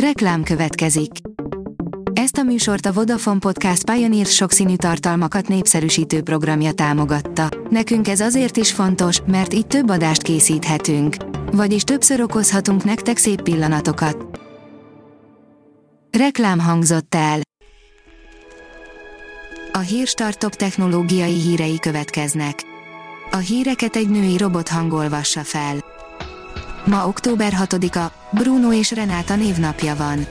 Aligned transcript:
Reklám 0.00 0.42
következik. 0.42 1.10
Ezt 2.12 2.36
a 2.36 2.42
műsort 2.42 2.86
a 2.86 2.92
Vodafone 2.92 3.38
Podcast 3.38 3.90
Pioneer 3.90 4.26
sokszínű 4.26 4.76
tartalmakat 4.76 5.48
népszerűsítő 5.48 6.22
programja 6.22 6.72
támogatta. 6.72 7.48
Nekünk 7.70 8.08
ez 8.08 8.20
azért 8.20 8.56
is 8.56 8.72
fontos, 8.72 9.20
mert 9.26 9.54
így 9.54 9.66
több 9.66 9.90
adást 9.90 10.22
készíthetünk. 10.22 11.16
Vagyis 11.52 11.82
többször 11.82 12.20
okozhatunk 12.20 12.84
nektek 12.84 13.16
szép 13.16 13.42
pillanatokat. 13.42 14.40
Reklám 16.18 16.58
hangzott 16.58 17.14
el. 17.14 17.40
A 19.72 19.78
Hírstart 19.78 20.38
top 20.38 20.54
technológiai 20.54 21.40
hírei 21.40 21.78
következnek. 21.78 22.62
A 23.30 23.36
híreket 23.36 23.96
egy 23.96 24.08
női 24.08 24.36
robot 24.36 24.68
hangolvassa 24.68 25.40
fel. 25.40 25.95
Ma 26.86 27.06
október 27.06 27.52
6-a, 27.58 28.12
Bruno 28.30 28.72
és 28.72 28.90
Renáta 28.90 29.36
névnapja 29.36 29.96
van. 29.96 30.26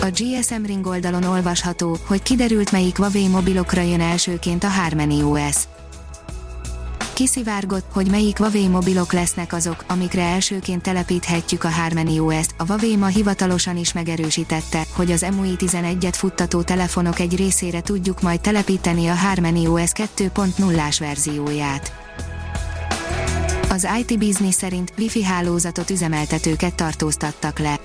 A 0.00 0.06
GSM 0.06 0.64
Ring 0.64 0.86
oldalon 0.86 1.22
olvasható, 1.22 1.96
hogy 2.06 2.22
kiderült 2.22 2.72
melyik 2.72 2.96
Huawei 2.96 3.28
mobilokra 3.28 3.80
jön 3.80 4.00
elsőként 4.00 4.64
a 4.64 4.68
Harmony 4.68 5.22
OS. 5.22 5.56
Kiszivárgott, 7.12 7.84
hogy 7.92 8.10
melyik 8.10 8.38
Huawei 8.38 8.68
mobilok 8.68 9.12
lesznek 9.12 9.52
azok, 9.52 9.84
amikre 9.88 10.22
elsőként 10.22 10.82
telepíthetjük 10.82 11.64
a 11.64 11.70
Harmony 11.70 12.18
OS-t. 12.18 12.54
A 12.56 12.66
Huawei 12.66 12.96
ma 12.96 13.06
hivatalosan 13.06 13.76
is 13.76 13.92
megerősítette, 13.92 14.86
hogy 14.92 15.12
az 15.12 15.26
MUI 15.36 15.54
11-et 15.58 16.14
futtató 16.16 16.62
telefonok 16.62 17.18
egy 17.18 17.36
részére 17.36 17.80
tudjuk 17.80 18.22
majd 18.22 18.40
telepíteni 18.40 19.08
a 19.08 19.14
Harmony 19.14 19.66
OS 19.66 19.90
2.0-ás 19.92 20.98
verzióját. 20.98 22.07
Az 23.78 23.88
IT 23.98 24.18
Business 24.18 24.54
szerint 24.54 24.92
Wi-Fi 24.98 25.24
hálózatot 25.24 25.90
üzemeltetőket 25.90 26.74
tartóztattak 26.74 27.58
le. 27.58 27.80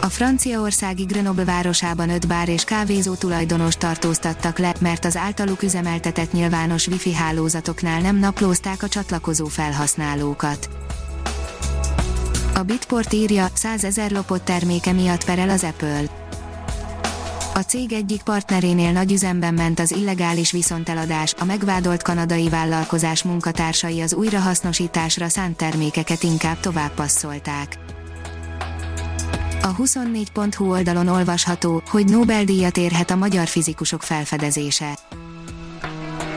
A 0.00 0.06
franciaországi 0.06 1.02
Grenoble 1.02 1.44
városában 1.44 2.10
öt 2.10 2.26
bár 2.26 2.48
és 2.48 2.64
kávézó 2.64 3.14
tulajdonos 3.14 3.76
tartóztattak 3.76 4.58
le, 4.58 4.74
mert 4.80 5.04
az 5.04 5.16
általuk 5.16 5.62
üzemeltetett 5.62 6.32
nyilvános 6.32 6.86
Wi-Fi 6.86 7.14
hálózatoknál 7.14 8.00
nem 8.00 8.16
naplózták 8.16 8.82
a 8.82 8.88
csatlakozó 8.88 9.46
felhasználókat. 9.46 10.68
A 12.54 12.62
Bitport 12.62 13.12
írja, 13.12 13.48
100 13.52 13.84
ezer 13.84 14.10
lopott 14.10 14.44
terméke 14.44 14.92
miatt 14.92 15.24
perel 15.24 15.50
az 15.50 15.64
Apple. 15.64 16.27
A 17.58 17.64
cég 17.64 17.92
egyik 17.92 18.22
partnerénél 18.22 18.92
nagy 18.92 19.12
üzemben 19.12 19.54
ment 19.54 19.80
az 19.80 19.90
illegális 19.90 20.50
viszonteladás, 20.50 21.34
a 21.38 21.44
megvádolt 21.44 22.02
kanadai 22.02 22.48
vállalkozás 22.48 23.22
munkatársai 23.22 24.00
az 24.00 24.14
újrahasznosításra 24.14 25.28
szánt 25.28 25.56
termékeket 25.56 26.22
inkább 26.22 26.60
tovább 26.60 26.90
passzolták. 26.90 27.78
A 29.62 29.76
24.hu 29.76 30.70
oldalon 30.70 31.08
olvasható, 31.08 31.82
hogy 31.86 32.04
Nobel-díjat 32.04 32.76
érhet 32.76 33.10
a 33.10 33.16
magyar 33.16 33.46
fizikusok 33.46 34.02
felfedezése. 34.02 34.98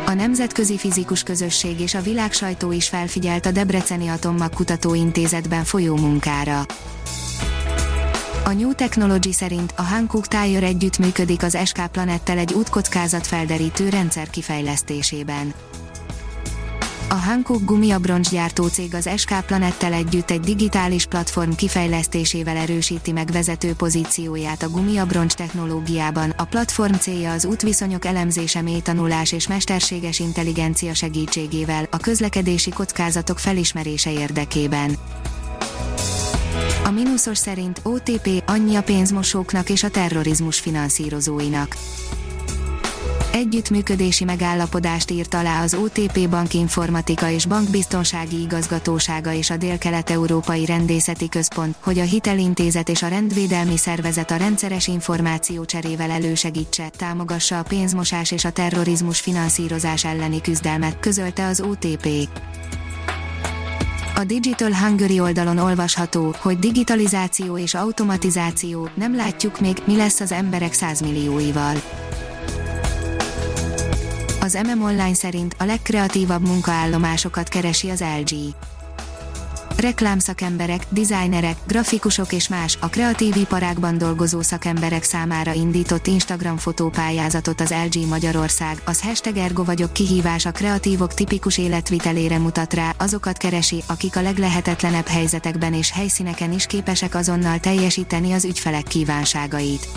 A 0.05 0.13
Nemzetközi 0.13 0.77
Fizikus 0.77 1.23
Közösség 1.23 1.79
és 1.79 1.93
a 1.93 2.01
világsajtó 2.01 2.71
is 2.71 2.87
felfigyelt 2.87 3.45
a 3.45 3.51
Debreceni 3.51 4.07
Atommag 4.07 4.53
Kutatóintézetben 4.53 5.63
folyó 5.63 5.95
munkára. 5.95 6.65
A 8.43 8.53
New 8.53 8.73
Technology 8.73 9.31
szerint 9.31 9.73
a 9.75 9.81
Hankook 9.81 10.27
Tire 10.27 10.65
együttműködik 10.65 11.43
az 11.43 11.57
SK 11.65 11.87
Planettel 11.91 12.37
egy 12.37 12.53
útkockázat 12.53 13.27
rendszer 13.89 14.29
kifejlesztésében. 14.29 15.53
A 17.09 17.13
Hankook 17.13 17.65
gumiabroncsgyártó 17.65 18.67
cég 18.67 18.95
az 18.95 19.09
SK 19.15 19.45
Planettel 19.45 19.93
együtt 19.93 20.31
egy 20.31 20.39
digitális 20.39 21.05
platform 21.05 21.51
kifejlesztésével 21.51 22.57
erősíti 22.57 23.11
meg 23.11 23.31
vezető 23.31 23.73
pozícióját 23.73 24.63
a 24.63 24.69
gumiabroncs 24.69 25.33
technológiában. 25.33 26.33
A 26.37 26.43
platform 26.43 26.93
célja 26.93 27.31
az 27.31 27.45
útviszonyok 27.45 28.05
elemzése 28.05 28.61
mélytanulás 28.61 29.31
és 29.31 29.47
mesterséges 29.47 30.19
intelligencia 30.19 30.93
segítségével 30.93 31.87
a 31.91 31.97
közlekedési 31.97 32.69
kockázatok 32.69 33.39
felismerése 33.39 34.11
érdekében. 34.11 34.97
A 36.83 36.89
mínuszos 36.89 37.37
szerint 37.37 37.79
OTP 37.83 38.43
annyi 38.45 38.75
a 38.75 38.83
pénzmosóknak 38.83 39.69
és 39.69 39.83
a 39.83 39.89
terrorizmus 39.89 40.59
finanszírozóinak. 40.59 41.75
Együttműködési 43.31 44.23
megállapodást 44.23 45.11
írt 45.11 45.33
alá 45.33 45.63
az 45.63 45.73
OTP 45.73 46.29
Bank 46.29 46.53
Informatika 46.53 47.29
és 47.29 47.45
Bankbiztonsági 47.45 48.41
Igazgatósága 48.41 49.33
és 49.33 49.49
a 49.49 49.57
Dél-Kelet-Európai 49.57 50.65
Rendészeti 50.65 51.29
Központ, 51.29 51.75
hogy 51.79 51.99
a 51.99 52.03
hitelintézet 52.03 52.89
és 52.89 53.03
a 53.03 53.07
rendvédelmi 53.07 53.77
szervezet 53.77 54.31
a 54.31 54.35
rendszeres 54.35 54.87
információcserével 54.87 56.11
elősegítse, 56.11 56.89
támogassa 56.97 57.59
a 57.59 57.63
pénzmosás 57.63 58.31
és 58.31 58.45
a 58.45 58.51
terrorizmus 58.51 59.19
finanszírozás 59.19 60.05
elleni 60.05 60.41
küzdelmet, 60.41 60.99
közölte 60.99 61.45
az 61.45 61.61
OTP. 61.61 62.07
A 64.21 64.23
Digital 64.23 64.73
Hungary 64.73 65.19
oldalon 65.19 65.57
olvasható, 65.57 66.35
hogy 66.39 66.59
digitalizáció 66.59 67.57
és 67.57 67.73
automatizáció, 67.73 68.89
nem 68.95 69.15
látjuk 69.15 69.59
még, 69.59 69.77
mi 69.85 69.95
lesz 69.95 70.19
az 70.19 70.31
emberek 70.31 70.73
százmillióival. 70.73 71.75
Az 74.41 74.53
MM 74.53 74.81
Online 74.81 75.13
szerint 75.13 75.55
a 75.57 75.63
legkreatívabb 75.63 76.47
munkaállomásokat 76.47 77.47
keresi 77.47 77.89
az 77.89 78.03
LG. 78.19 78.35
Reklámszakemberek, 79.81 80.85
designerek, 80.89 81.55
grafikusok 81.67 82.33
és 82.33 82.47
más 82.47 82.77
a 82.81 82.87
kreatív 82.87 83.35
iparágban 83.35 83.97
dolgozó 83.97 84.41
szakemberek 84.41 85.03
számára 85.03 85.53
indított 85.53 86.07
Instagram 86.07 86.57
fotópályázatot 86.57 87.61
az 87.61 87.73
LG 87.89 88.07
Magyarország, 88.07 88.81
az 88.85 89.01
hashtag 89.01 89.37
Ergo 89.37 89.63
vagyok 89.63 89.93
kihívás 89.93 90.45
a 90.45 90.51
kreatívok 90.51 91.13
tipikus 91.13 91.57
életvitelére 91.57 92.37
mutat 92.37 92.73
rá, 92.73 92.93
azokat 92.97 93.37
keresi, 93.37 93.83
akik 93.87 94.15
a 94.15 94.21
leglehetetlenebb 94.21 95.07
helyzetekben 95.07 95.73
és 95.73 95.91
helyszíneken 95.91 96.51
is 96.51 96.65
képesek 96.65 97.15
azonnal 97.15 97.59
teljesíteni 97.59 98.33
az 98.33 98.45
ügyfelek 98.45 98.83
kívánságait. 98.83 99.87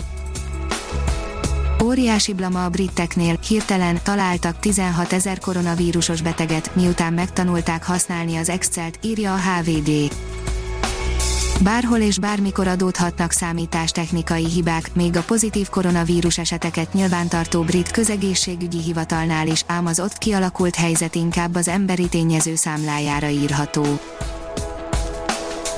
Óriási 1.85 2.33
blama 2.33 2.65
a 2.65 2.69
briteknél, 2.69 3.37
hirtelen 3.47 3.99
találtak 4.03 4.59
16 4.59 5.13
ezer 5.13 5.39
koronavírusos 5.39 6.21
beteget, 6.21 6.75
miután 6.75 7.13
megtanulták 7.13 7.83
használni 7.83 8.35
az 8.35 8.49
Excel-t, 8.49 8.99
írja 9.01 9.33
a 9.33 9.37
HVD. 9.37 10.15
Bárhol 11.63 11.97
és 11.99 12.19
bármikor 12.19 12.67
adódhatnak 12.67 13.31
számítástechnikai 13.31 14.45
hibák, 14.45 14.93
még 14.93 15.17
a 15.17 15.23
pozitív 15.23 15.69
koronavírus 15.69 16.37
eseteket 16.37 16.93
nyilvántartó 16.93 17.61
brit 17.61 17.91
közegészségügyi 17.91 18.81
hivatalnál 18.81 19.47
is, 19.47 19.63
ám 19.67 19.85
az 19.85 19.99
ott 19.99 20.17
kialakult 20.17 20.75
helyzet 20.75 21.15
inkább 21.15 21.55
az 21.55 21.67
emberi 21.67 22.07
tényező 22.09 22.55
számlájára 22.55 23.27
írható. 23.27 23.85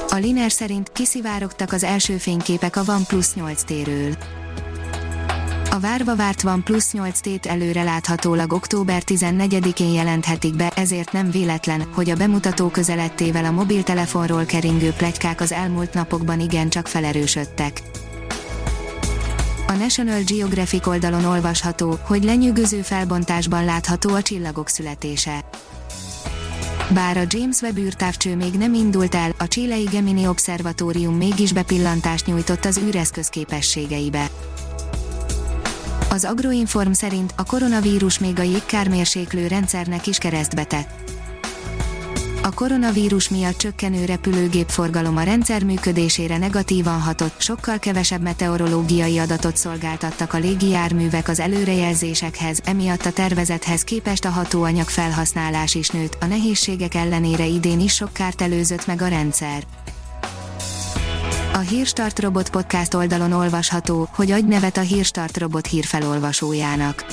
A 0.09 0.15
Liner 0.15 0.51
szerint 0.51 0.91
kiszivárogtak 0.91 1.71
az 1.71 1.83
első 1.83 2.17
fényképek 2.17 2.75
a 2.75 2.83
OnePlus 2.87 3.33
8 3.33 3.63
téről. 3.63 4.15
A 5.77 5.79
várva 5.79 6.15
várt 6.15 6.41
van 6.41 6.63
plusz 6.63 6.91
8 6.91 7.19
tét 7.19 7.45
előre 7.45 7.83
láthatólag 7.83 8.53
október 8.53 9.03
14-én 9.05 9.93
jelenthetik 9.93 10.55
be, 10.55 10.69
ezért 10.75 11.11
nem 11.11 11.31
véletlen, 11.31 11.87
hogy 11.93 12.09
a 12.09 12.15
bemutató 12.15 12.67
közelettével 12.67 13.45
a 13.45 13.51
mobiltelefonról 13.51 14.45
keringő 14.45 14.91
plegykák 14.91 15.41
az 15.41 15.51
elmúlt 15.51 15.93
napokban 15.93 16.39
igencsak 16.39 16.87
felerősödtek. 16.87 17.81
A 19.67 19.71
National 19.71 20.21
Geographic 20.25 20.87
oldalon 20.87 21.25
olvasható, 21.25 21.99
hogy 22.03 22.23
lenyűgöző 22.23 22.81
felbontásban 22.81 23.65
látható 23.65 24.13
a 24.13 24.21
csillagok 24.21 24.67
születése. 24.67 25.49
Bár 26.93 27.17
a 27.17 27.23
James 27.27 27.61
Webb 27.61 27.77
űrtávcső 27.77 28.35
még 28.35 28.53
nem 28.53 28.73
indult 28.73 29.15
el, 29.15 29.31
a 29.37 29.47
Chilei 29.47 29.87
Gemini 29.91 30.27
Observatórium 30.27 31.15
mégis 31.15 31.53
bepillantást 31.53 32.25
nyújtott 32.25 32.65
az 32.65 32.77
űreszköz 32.77 33.27
képességeibe. 33.27 34.29
Az 36.09 36.25
Agroinform 36.25 36.91
szerint 36.91 37.33
a 37.37 37.43
koronavírus 37.43 38.19
még 38.19 38.39
a 38.39 38.43
jégkármérséklő 38.43 39.47
rendszernek 39.47 40.07
is 40.07 40.17
keresztbe 40.17 40.63
tett. 40.63 40.89
A 42.43 42.53
koronavírus 42.53 43.29
miatt 43.29 43.57
csökkenő 43.57 44.05
repülőgép 44.05 44.69
forgalom 44.69 45.17
a 45.17 45.23
rendszer 45.23 45.63
működésére 45.63 46.37
negatívan 46.37 47.01
hatott, 47.01 47.41
sokkal 47.41 47.79
kevesebb 47.79 48.21
meteorológiai 48.21 49.17
adatot 49.17 49.57
szolgáltattak 49.57 50.33
a 50.33 50.37
légijárművek 50.37 51.27
az 51.27 51.39
előrejelzésekhez, 51.39 52.59
emiatt 52.65 53.05
a 53.05 53.11
tervezethez 53.11 53.81
képest 53.81 54.25
a 54.25 54.29
hatóanyag 54.29 54.87
felhasználás 54.87 55.75
is 55.75 55.89
nőtt, 55.89 56.17
a 56.19 56.25
nehézségek 56.25 56.95
ellenére 56.95 57.45
idén 57.45 57.79
is 57.79 57.93
sok 57.93 58.13
kárt 58.13 58.41
előzött 58.41 58.85
meg 58.87 59.01
a 59.01 59.07
rendszer. 59.07 59.63
A 61.57 61.59
Hírstart 61.59 62.19
Robot 62.19 62.49
podcast 62.49 62.93
oldalon 62.93 63.31
olvasható, 63.31 64.07
hogy 64.15 64.31
adj 64.31 64.47
nevet 64.47 64.77
a 64.77 64.81
Hírstart 64.81 65.37
Robot 65.37 65.67
hírfelolvasójának. 65.67 67.05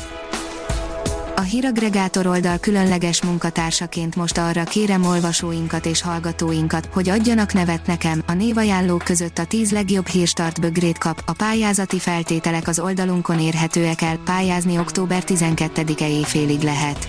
A 1.36 1.40
híragregátor 1.40 2.26
oldal 2.26 2.58
különleges 2.58 3.22
munkatársaként 3.22 4.16
most 4.16 4.38
arra 4.38 4.64
kérem 4.64 5.04
olvasóinkat 5.04 5.86
és 5.86 6.02
hallgatóinkat, 6.02 6.88
hogy 6.92 7.08
adjanak 7.08 7.52
nevet 7.52 7.86
nekem, 7.86 8.22
a 8.26 8.32
névajánlók 8.32 9.02
között 9.04 9.38
a 9.38 9.44
10 9.44 9.70
legjobb 9.70 10.06
hírstart 10.06 10.60
bögrét 10.60 10.98
kap, 10.98 11.22
a 11.26 11.32
pályázati 11.32 11.98
feltételek 11.98 12.68
az 12.68 12.78
oldalunkon 12.78 13.40
érhetőek 13.40 14.02
el, 14.02 14.16
pályázni 14.16 14.78
október 14.78 15.22
12-e 15.26 16.08
éjfélig 16.08 16.60
lehet. 16.60 17.08